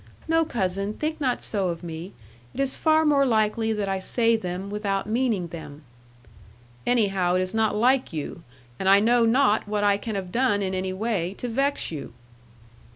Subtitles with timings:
[0.27, 2.13] 'No, cousin, think not so of me.
[2.55, 5.83] It is far more likely that I say them, without meaning them.'
[6.87, 8.41] 'Anyhow, it is not like you.
[8.79, 12.13] And I know not what I can have done in any way, to vex you.'